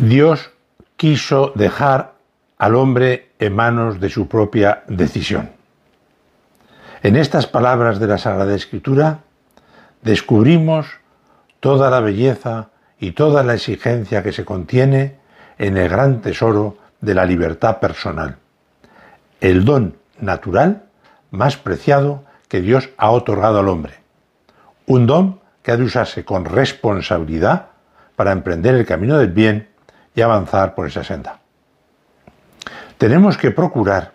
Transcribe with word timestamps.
Dios 0.00 0.50
quiso 0.96 1.52
dejar 1.54 2.14
al 2.56 2.74
hombre 2.74 3.32
en 3.38 3.54
manos 3.54 4.00
de 4.00 4.08
su 4.08 4.28
propia 4.28 4.82
decisión. 4.88 5.50
En 7.02 7.16
estas 7.16 7.46
palabras 7.46 8.00
de 8.00 8.06
la 8.06 8.16
Sagrada 8.16 8.54
Escritura 8.54 9.18
descubrimos 10.00 10.86
toda 11.60 11.90
la 11.90 12.00
belleza 12.00 12.70
y 12.98 13.12
toda 13.12 13.42
la 13.42 13.52
exigencia 13.52 14.22
que 14.22 14.32
se 14.32 14.46
contiene 14.46 15.16
en 15.58 15.76
el 15.76 15.90
gran 15.90 16.22
tesoro 16.22 16.78
de 17.02 17.14
la 17.14 17.26
libertad 17.26 17.78
personal, 17.78 18.36
el 19.42 19.66
don 19.66 19.96
natural 20.18 20.84
más 21.30 21.58
preciado 21.58 22.24
que 22.48 22.62
Dios 22.62 22.88
ha 22.96 23.10
otorgado 23.10 23.60
al 23.60 23.68
hombre, 23.68 23.94
un 24.86 25.06
don 25.06 25.40
que 25.62 25.72
ha 25.72 25.76
de 25.76 25.84
usarse 25.84 26.24
con 26.24 26.46
responsabilidad 26.46 27.66
para 28.16 28.32
emprender 28.32 28.74
el 28.74 28.86
camino 28.86 29.18
del 29.18 29.32
bien 29.32 29.69
y 30.14 30.20
avanzar 30.20 30.74
por 30.74 30.86
esa 30.86 31.04
senda. 31.04 31.40
Tenemos 32.98 33.36
que 33.38 33.50
procurar 33.50 34.12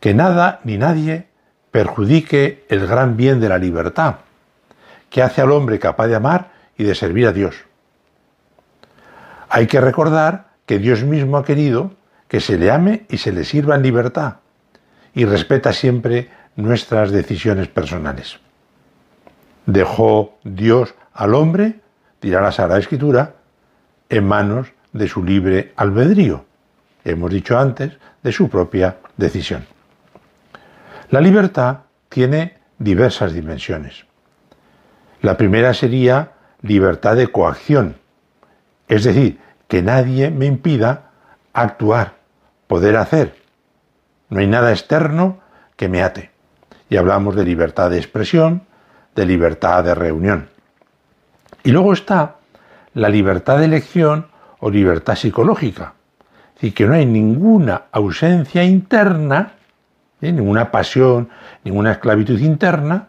que 0.00 0.14
nada 0.14 0.60
ni 0.64 0.76
nadie 0.76 1.28
perjudique 1.70 2.64
el 2.68 2.86
gran 2.86 3.16
bien 3.16 3.40
de 3.40 3.48
la 3.48 3.58
libertad, 3.58 4.16
que 5.10 5.22
hace 5.22 5.40
al 5.40 5.52
hombre 5.52 5.78
capaz 5.78 6.06
de 6.08 6.16
amar 6.16 6.50
y 6.76 6.84
de 6.84 6.94
servir 6.94 7.26
a 7.26 7.32
Dios. 7.32 7.56
Hay 9.48 9.66
que 9.66 9.80
recordar 9.80 10.48
que 10.66 10.78
Dios 10.78 11.02
mismo 11.04 11.36
ha 11.36 11.44
querido 11.44 11.92
que 12.28 12.40
se 12.40 12.58
le 12.58 12.70
ame 12.70 13.06
y 13.08 13.18
se 13.18 13.32
le 13.32 13.44
sirva 13.44 13.76
en 13.76 13.82
libertad 13.82 14.36
y 15.14 15.24
respeta 15.24 15.72
siempre 15.72 16.30
nuestras 16.56 17.10
decisiones 17.10 17.68
personales. 17.68 18.38
Dejó 19.64 20.36
Dios 20.44 20.94
al 21.14 21.34
hombre, 21.34 21.80
dirá 22.20 22.40
la 22.40 22.52
Sagrada 22.52 22.80
Escritura, 22.80 23.35
en 24.08 24.26
manos 24.26 24.68
de 24.92 25.08
su 25.08 25.24
libre 25.24 25.72
albedrío, 25.76 26.44
hemos 27.04 27.30
dicho 27.30 27.58
antes, 27.58 27.92
de 28.22 28.32
su 28.32 28.48
propia 28.48 28.96
decisión. 29.16 29.66
La 31.10 31.20
libertad 31.20 31.78
tiene 32.08 32.58
diversas 32.78 33.32
dimensiones. 33.32 34.06
La 35.22 35.36
primera 35.36 35.74
sería 35.74 36.32
libertad 36.62 37.16
de 37.16 37.28
coacción, 37.28 37.96
es 38.88 39.04
decir, 39.04 39.40
que 39.68 39.82
nadie 39.82 40.30
me 40.30 40.46
impida 40.46 41.10
actuar, 41.52 42.14
poder 42.66 42.96
hacer. 42.96 43.36
No 44.28 44.40
hay 44.40 44.46
nada 44.46 44.70
externo 44.70 45.40
que 45.76 45.88
me 45.88 46.02
ate. 46.02 46.30
Y 46.88 46.96
hablamos 46.96 47.34
de 47.34 47.44
libertad 47.44 47.90
de 47.90 47.98
expresión, 47.98 48.62
de 49.14 49.26
libertad 49.26 49.82
de 49.84 49.94
reunión. 49.94 50.48
Y 51.64 51.72
luego 51.72 51.92
está 51.92 52.35
la 52.96 53.10
libertad 53.10 53.58
de 53.58 53.66
elección 53.66 54.26
o 54.58 54.70
libertad 54.70 55.16
psicológica. 55.16 55.92
Decir, 56.54 56.72
que 56.72 56.86
no 56.86 56.94
hay 56.94 57.04
ninguna 57.04 57.82
ausencia 57.92 58.64
interna, 58.64 59.52
¿eh? 60.22 60.32
ninguna 60.32 60.70
pasión, 60.70 61.28
ninguna 61.62 61.92
esclavitud 61.92 62.40
interna 62.40 63.08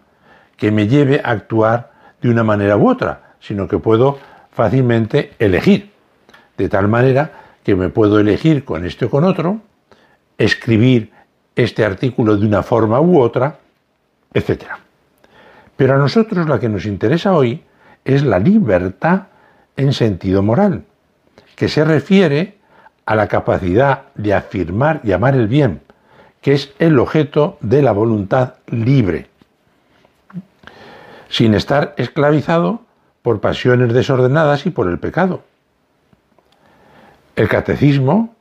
que 0.58 0.72
me 0.72 0.90
lleve 0.90 1.22
a 1.24 1.32
actuar 1.32 1.92
de 2.22 2.30
una 2.30 2.44
manera 2.44 2.76
u 2.76 2.90
otra, 2.90 3.36
sino 3.40 3.70
que 3.70 3.80
puedo 3.80 4.20
fácilmente 4.52 5.32
elegir. 5.40 5.94
De 6.58 6.68
tal 6.68 6.90
manera 6.90 7.32
que 7.64 7.74
me 7.74 7.88
puedo 7.88 8.20
elegir 8.20 8.66
con 8.66 8.86
este 8.86 9.06
o 9.06 9.10
con 9.10 9.24
otro, 9.24 9.62
escribir 10.38 11.14
este 11.56 11.86
artículo 11.86 12.36
de 12.36 12.46
una 12.46 12.62
forma 12.62 13.00
u 13.00 13.22
otra, 13.22 13.60
etc. 14.34 14.64
Pero 15.78 15.96
a 15.96 15.98
nosotros 15.98 16.50
la 16.50 16.60
que 16.60 16.68
nos 16.68 16.86
interesa 16.86 17.34
hoy 17.34 17.64
es 18.04 18.24
la 18.24 18.38
libertad 18.38 19.28
en 19.78 19.94
sentido 19.94 20.44
moral, 20.44 20.84
que 21.56 21.70
se 21.70 21.86
refiere 21.86 22.58
a 23.06 23.16
la 23.16 23.28
capacidad 23.28 24.04
de 24.16 24.34
afirmar 24.34 25.02
y 25.04 25.14
amar 25.14 25.36
el 25.36 25.48
bien, 25.48 25.82
que 26.42 26.54
es 26.54 26.74
el 26.80 27.00
objeto 27.00 27.58
de 27.62 27.82
la 27.82 27.94
voluntad 27.94 28.56
libre, 28.68 29.28
sin 31.30 31.54
estar 31.54 31.94
esclavizado 31.98 32.82
por 33.22 33.40
pasiones 33.40 33.94
desordenadas 33.94 34.66
y 34.66 34.72
por 34.72 34.88
el 34.88 35.00
pecado. 35.00 35.44
El 37.36 37.48
catecismo 37.48 38.36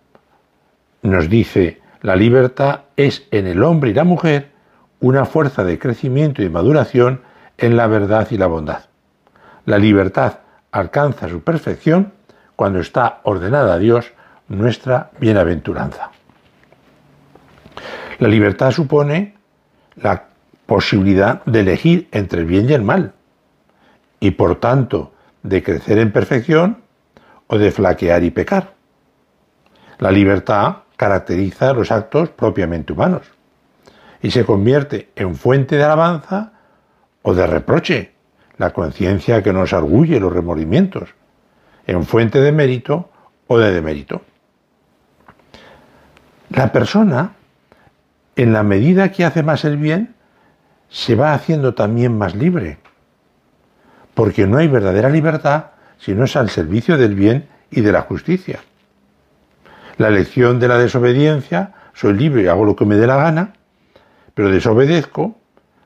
nos 1.03 1.29
dice, 1.29 1.81
la 2.03 2.17
libertad 2.17 2.81
es 2.97 3.27
en 3.31 3.47
el 3.47 3.63
hombre 3.63 3.91
y 3.91 3.95
la 3.95 4.05
mujer 4.05 4.51
una 5.01 5.25
fuerza 5.25 5.65
de 5.65 5.79
crecimiento 5.79 6.43
y 6.43 6.49
maduración 6.49 7.21
en 7.59 7.77
la 7.77 7.87
verdad 7.87 8.29
y 8.31 8.39
la 8.39 8.47
bondad. 8.47 8.85
La 9.65 9.79
libertad 9.79 10.39
alcanza 10.73 11.29
su 11.29 11.43
perfección 11.43 12.13
cuando 12.55 12.81
está 12.81 13.21
ordenada 13.25 13.75
a 13.75 13.79
Dios 13.79 14.13
nuestra 14.49 15.11
bienaventuranza. 15.19 16.11
La 18.19 18.29
libertad 18.29 18.71
supone 18.71 19.35
la 19.97 20.25
posibilidad 20.67 21.45
de 21.45 21.61
elegir 21.61 22.09
entre 22.13 22.41
el 22.41 22.47
bien 22.47 22.69
y 22.69 22.73
el 22.73 22.83
mal, 22.83 23.13
y 24.21 24.33
por 24.33 24.59
tanto 24.59 25.13
de 25.43 25.63
crecer 25.63 25.99
en 25.99 26.13
perfección 26.13 26.83
o 27.47 27.59
de 27.59 27.71
flaquear 27.71 28.25
y 28.25 28.31
pecar. 28.31 28.75
La 29.99 30.11
libertad 30.11 30.79
caracteriza 30.97 31.73
los 31.73 31.93
actos 31.93 32.31
propiamente 32.31 32.93
humanos 32.93 33.27
y 34.23 34.31
se 34.31 34.45
convierte 34.45 35.11
en 35.15 35.37
fuente 35.37 35.77
de 35.77 35.85
alabanza 35.85 36.53
o 37.23 37.35
de 37.35 37.47
reproche, 37.47 38.16
la 38.59 38.73
conciencia 38.73 39.43
que 39.43 39.53
nos 39.53 39.73
arguye 39.73 40.21
los 40.21 40.33
remordimientos, 40.33 41.11
en 41.87 42.05
fuente 42.05 42.41
de 42.41 42.53
mérito 42.53 43.11
o 43.47 43.59
de 43.59 43.73
demérito. 43.73 44.23
La 46.51 46.73
persona, 46.73 47.33
en 48.35 48.53
la 48.53 48.63
medida 48.63 49.13
que 49.13 49.25
hace 49.25 49.43
más 49.43 49.65
el 49.65 49.77
bien, 49.77 50.15
se 50.89 51.15
va 51.15 51.35
haciendo 51.35 51.75
también 51.75 52.17
más 52.17 52.35
libre, 52.35 52.79
porque 54.15 54.47
no 54.47 54.59
hay 54.59 54.69
verdadera 54.69 55.11
libertad 55.11 55.67
si 55.99 56.15
no 56.15 56.25
es 56.25 56.37
al 56.37 56.51
servicio 56.51 56.97
del 56.97 57.15
bien 57.15 57.49
y 57.71 57.81
de 57.81 57.93
la 57.93 58.03
justicia. 58.03 58.61
La 59.99 60.09
elección 60.09 60.61
de 60.61 60.69
la 60.69 60.79
desobediencia, 60.79 61.73
soy 61.95 62.15
libre 62.15 62.43
y 62.43 62.47
hago 62.47 62.65
lo 62.65 62.77
que 62.77 62.85
me 62.85 62.97
dé 62.97 63.07
la 63.07 63.17
gana, 63.17 63.55
pero 64.35 64.51
desobedezco, 64.51 65.39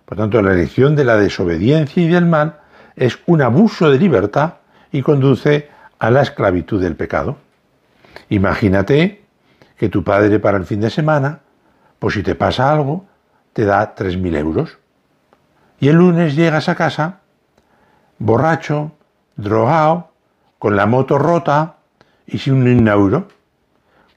por 0.04 0.18
tanto 0.18 0.42
la 0.42 0.52
elección 0.52 0.96
de 0.96 1.04
la 1.04 1.16
desobediencia 1.16 2.02
y 2.02 2.08
del 2.08 2.26
mal 2.26 2.59
es 3.00 3.18
un 3.24 3.40
abuso 3.40 3.90
de 3.90 3.98
libertad 3.98 4.56
y 4.92 5.00
conduce 5.00 5.70
a 5.98 6.10
la 6.10 6.20
esclavitud 6.20 6.82
del 6.82 6.96
pecado. 6.96 7.38
Imagínate 8.28 9.24
que 9.78 9.88
tu 9.88 10.04
padre 10.04 10.38
para 10.38 10.58
el 10.58 10.66
fin 10.66 10.82
de 10.82 10.90
semana, 10.90 11.40
pues 11.98 12.12
si 12.12 12.22
te 12.22 12.34
pasa 12.34 12.70
algo, 12.70 13.06
te 13.54 13.64
da 13.64 13.94
3.000 13.94 14.36
euros. 14.36 14.78
Y 15.80 15.88
el 15.88 15.96
lunes 15.96 16.36
llegas 16.36 16.68
a 16.68 16.74
casa, 16.74 17.20
borracho, 18.18 18.92
drogado, 19.34 20.10
con 20.58 20.76
la 20.76 20.84
moto 20.84 21.16
rota 21.16 21.76
y 22.26 22.36
sin 22.36 22.52
un 22.52 22.86
euro. 22.86 23.28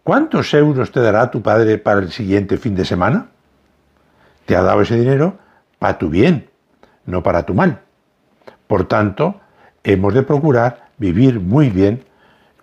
¿Cuántos 0.03 0.53
euros 0.53 0.91
te 0.91 0.99
dará 0.99 1.31
tu 1.31 1.41
padre 1.41 1.77
para 1.77 2.01
el 2.01 2.11
siguiente 2.11 2.57
fin 2.57 2.75
de 2.75 2.83
semana? 2.83 3.27
Te 4.45 4.57
ha 4.57 4.61
dado 4.61 4.81
ese 4.81 4.97
dinero 4.97 5.37
para 5.79 5.97
tu 5.97 6.09
bien, 6.09 6.49
no 7.05 7.23
para 7.23 7.43
tu 7.43 7.53
mal. 7.53 7.79
Por 8.67 8.87
tanto, 8.87 9.39
hemos 9.83 10.13
de 10.13 10.23
procurar 10.23 10.89
vivir 10.97 11.39
muy 11.39 11.69
bien 11.69 12.03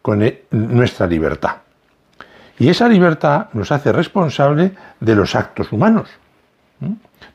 con 0.03 0.23
e, 0.23 0.45
nuestra 0.51 1.07
libertad. 1.07 1.57
Y 2.59 2.69
esa 2.69 2.89
libertad 2.89 3.49
nos 3.53 3.73
hace 3.73 3.93
responsable 3.93 4.73
de 5.01 5.15
los 5.15 5.35
actos 5.35 5.73
humanos. 5.73 6.11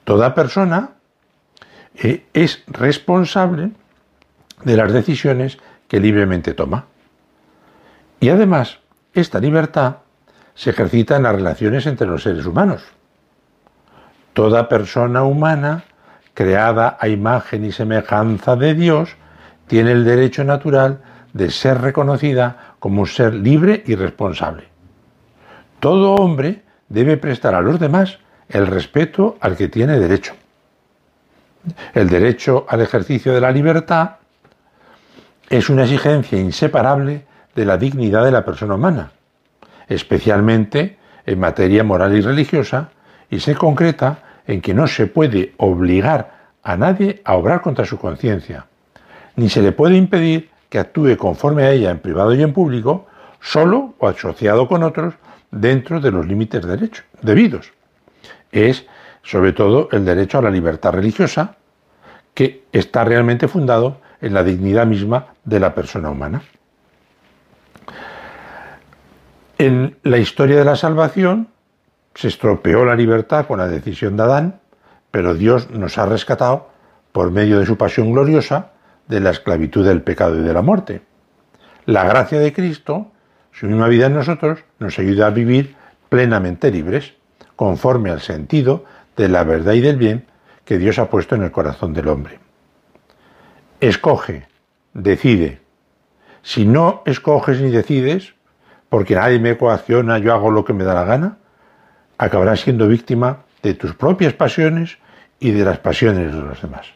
Toda 0.04 0.36
persona 0.36 0.92
eh, 1.96 2.26
es 2.34 2.64
responsable 2.68 3.72
de 4.64 4.78
las 4.78 4.94
decisiones 4.94 5.58
que 5.88 6.00
libremente 6.00 6.54
toma. 6.54 6.86
Y 8.20 8.30
además, 8.30 8.80
esta 9.14 9.40
libertad 9.40 9.98
se 10.56 10.72
ejercita 10.72 11.18
en 11.18 11.24
las 11.24 11.36
relaciones 11.36 11.86
entre 11.86 12.08
los 12.08 12.24
seres 12.24 12.46
humanos. 12.46 12.84
Toda 14.34 14.68
persona 14.68 15.24
humana, 15.24 15.84
creada 16.36 16.98
a 17.00 17.08
imagen 17.08 17.66
y 17.66 17.72
semejanza 17.72 18.56
de 18.56 18.76
Dios, 18.76 19.16
tiene 19.66 19.94
el 19.94 20.06
derecho 20.06 20.44
natural 20.44 21.02
de 21.34 21.50
ser 21.50 21.82
reconocida 21.82 22.76
como 22.78 23.02
un 23.02 23.08
ser 23.08 23.34
libre 23.34 23.84
y 23.88 23.96
responsable. 23.96 24.66
Todo 25.80 26.14
hombre 26.14 26.62
debe 26.88 27.18
prestar 27.18 27.56
a 27.56 27.62
los 27.62 27.80
demás 27.80 28.20
el 28.50 28.68
respeto 28.68 29.38
al 29.42 29.58
que 29.58 29.68
tiene 29.68 30.00
derecho. 30.00 30.34
El 31.96 32.10
derecho 32.10 32.68
al 32.70 32.82
ejercicio 32.82 33.34
de 33.34 33.42
la 33.42 33.50
libertad 33.50 34.18
es 35.50 35.72
una 35.72 35.86
exigencia 35.86 36.40
inseparable 36.40 37.26
de 37.56 37.66
la 37.66 37.78
dignidad 37.78 38.24
de 38.24 38.32
la 38.32 38.46
persona 38.46 38.76
humana 38.76 39.10
especialmente 39.88 40.98
en 41.26 41.40
materia 41.40 41.84
moral 41.84 42.16
y 42.16 42.22
religiosa, 42.22 42.90
y 43.30 43.40
se 43.40 43.56
concreta 43.56 44.20
en 44.48 44.62
que 44.62 44.74
no 44.74 44.88
se 44.88 45.08
puede 45.08 45.54
obligar 45.58 46.36
a 46.64 46.78
nadie 46.78 47.22
a 47.26 47.36
obrar 47.36 47.62
contra 47.62 47.86
su 47.86 47.98
conciencia, 47.98 48.66
ni 49.36 49.50
se 49.50 49.62
le 49.62 49.72
puede 49.72 49.98
impedir 49.98 50.50
que 50.70 50.80
actúe 50.80 51.16
conforme 51.18 51.64
a 51.64 51.72
ella 51.72 51.92
en 51.92 52.00
privado 52.00 52.34
y 52.34 52.42
en 52.42 52.54
público, 52.54 53.08
solo 53.40 53.94
o 54.00 54.08
asociado 54.08 54.68
con 54.68 54.84
otros 54.84 55.14
dentro 55.52 56.00
de 56.00 56.12
los 56.12 56.26
límites 56.26 56.64
debidos. 57.22 57.72
Es 58.52 58.86
sobre 59.22 59.54
todo 59.54 59.90
el 59.92 60.06
derecho 60.06 60.38
a 60.38 60.42
la 60.42 60.52
libertad 60.52 60.94
religiosa, 60.94 61.56
que 62.34 62.64
está 62.72 63.04
realmente 63.04 63.48
fundado 63.48 64.02
en 64.22 64.34
la 64.34 64.44
dignidad 64.44 64.86
misma 64.86 65.28
de 65.44 65.60
la 65.60 65.74
persona 65.74 66.10
humana. 66.10 66.42
En 69.58 69.98
la 70.04 70.18
historia 70.18 70.58
de 70.58 70.66
la 70.66 70.76
salvación 70.76 71.48
se 72.16 72.30
estropeó 72.30 72.86
la 72.86 72.96
libertad 72.96 73.46
con 73.46 73.60
la 73.60 73.68
decisión 73.68 74.18
de 74.18 74.24
Adán, 74.24 74.60
pero 75.12 75.36
Dios 75.36 75.70
nos 75.70 75.98
ha 75.98 76.06
rescatado 76.06 76.70
por 77.12 77.32
medio 77.32 77.60
de 77.60 77.66
su 77.66 77.78
pasión 77.78 78.12
gloriosa 78.12 78.72
de 79.08 79.20
la 79.20 79.30
esclavitud 79.30 79.86
del 79.86 80.02
pecado 80.02 80.40
y 80.40 80.42
de 80.42 80.54
la 80.54 80.62
muerte. 80.62 81.02
La 81.86 82.06
gracia 82.06 82.40
de 82.40 82.52
Cristo, 82.52 83.12
su 83.52 83.68
misma 83.68 83.88
vida 83.88 84.08
en 84.08 84.16
nosotros, 84.16 84.60
nos 84.80 84.98
ayuda 84.98 85.28
a 85.28 85.30
vivir 85.30 85.76
plenamente 86.10 86.72
libres, 86.72 87.14
conforme 87.56 88.10
al 88.10 88.22
sentido 88.22 88.86
de 89.16 89.30
la 89.30 89.44
verdad 89.44 89.74
y 89.74 89.82
del 89.82 89.98
bien 89.98 90.26
que 90.64 90.78
Dios 90.78 90.98
ha 91.00 91.10
puesto 91.10 91.36
en 91.36 91.44
el 91.44 91.52
corazón 91.52 91.94
del 91.94 92.08
hombre. 92.08 92.40
Escoge, 93.80 94.48
decide. 94.94 95.62
Si 96.42 96.66
no 96.66 97.04
escoges 97.06 97.62
ni 97.62 97.70
decides, 97.70 98.34
porque 98.90 99.16
nadie 99.16 99.40
me 99.40 99.58
coacciona, 99.58 100.18
yo 100.18 100.34
hago 100.34 100.52
lo 100.52 100.66
que 100.66 100.74
me 100.74 100.84
da 100.84 100.94
la 100.94 101.06
gana, 101.06 101.38
acabarás 102.18 102.62
siendo 102.62 102.88
víctima 102.88 103.40
de 103.62 103.74
tus 103.74 103.96
propias 103.96 104.34
pasiones 104.34 104.98
y 105.40 105.52
de 105.52 105.66
las 105.66 105.80
pasiones 105.80 106.34
de 106.34 106.42
los 106.42 106.62
demás. 106.62 106.88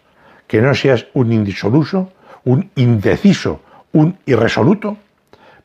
Que 0.48 0.62
no 0.62 0.74
seas 0.74 1.08
un 1.14 1.32
indisoluso, 1.32 2.12
un 2.46 2.70
indeciso, 2.76 3.62
un 3.92 4.18
irresoluto, 4.26 4.98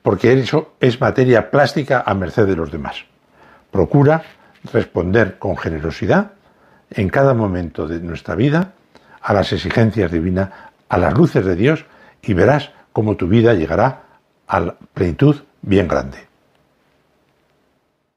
porque 0.03 0.33
eso 0.33 0.75
es 0.81 1.01
materia 1.01 1.51
plástica 1.51 2.03
a 2.05 2.15
merced 2.15 2.47
de 2.47 2.56
los 2.56 2.71
demás. 2.71 3.05
Procura 3.71 4.23
responder 4.73 5.39
con 5.39 5.57
generosidad 5.57 6.33
en 6.91 7.09
cada 7.09 7.35
momento 7.35 7.87
de 7.89 8.00
nuestra 8.00 8.35
vida 8.35 8.73
a 9.21 9.33
las 9.33 9.53
exigencias 9.53 10.11
divinas, 10.11 10.50
a 10.89 10.99
las 10.99 11.15
luces 11.15 11.45
de 11.45 11.57
Dios 11.57 11.87
y 12.23 12.35
verás 12.35 12.71
cómo 12.93 13.17
tu 13.17 13.27
vida 13.29 13.55
llegará 13.55 14.03
a 14.47 14.61
la 14.61 14.75
plenitud 14.93 15.37
bien 15.62 15.89
grande. 15.89 16.34